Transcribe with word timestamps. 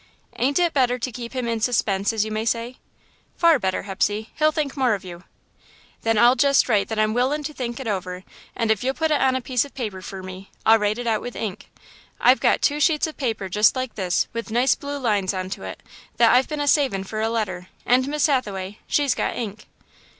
"Ain't 0.39 0.57
it 0.57 0.73
better 0.73 0.97
to 0.97 1.11
keep 1.11 1.33
him 1.33 1.47
in 1.47 1.59
suspense, 1.59 2.11
as 2.11 2.25
you 2.25 2.31
may 2.31 2.43
say?" 2.43 2.77
"Far 3.37 3.59
better, 3.59 3.83
Hepsey; 3.83 4.31
he'll 4.39 4.51
think 4.51 4.75
more 4.75 4.95
of 4.95 5.05
you." 5.05 5.25
"Then 6.01 6.17
I'll 6.17 6.33
jest 6.35 6.67
write 6.67 6.87
that 6.87 6.97
I'm 6.97 7.13
willin' 7.13 7.43
to 7.43 7.53
think 7.53 7.79
it 7.79 7.85
over, 7.87 8.23
and 8.55 8.71
if 8.71 8.83
you'll 8.83 8.95
put 8.95 9.11
it 9.11 9.21
on 9.21 9.35
a 9.35 9.41
piece 9.41 9.63
of 9.63 9.75
paper 9.75 10.01
fer 10.01 10.23
me, 10.23 10.49
I'll 10.65 10.79
write 10.79 10.97
it 10.97 11.05
out 11.05 11.21
with 11.21 11.35
ink. 11.35 11.69
I've 12.19 12.39
got 12.39 12.63
two 12.63 12.79
sheets 12.79 13.05
of 13.05 13.15
paper 13.15 13.47
jest 13.47 13.75
like 13.75 13.93
this, 13.93 14.27
with 14.33 14.49
nice 14.49 14.73
blue 14.73 14.97
lines 14.97 15.35
onto 15.35 15.61
it, 15.61 15.83
that 16.17 16.33
I've 16.33 16.49
been 16.49 16.61
a 16.61 16.67
savin' 16.67 17.03
fer 17.03 17.21
a 17.21 17.29
letter, 17.29 17.67
and 17.85 18.07
Miss 18.07 18.25
Hathaway, 18.25 18.79
she's 18.87 19.13
got 19.13 19.35
ink." 19.35 19.67